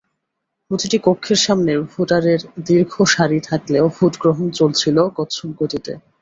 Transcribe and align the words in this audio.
প্রতিটি 0.71 0.97
কক্ষের 1.03 1.39
সামনে 1.45 1.71
ভোটারের 1.91 2.39
দীর্ঘ 2.65 2.93
সারি 3.07 3.39
থাকলেও 3.49 3.85
ভোট 3.95 4.13
গ্রহণ 4.21 4.47
চলছিল 4.51 4.97
কচ্ছপগতিতে। 5.17 5.91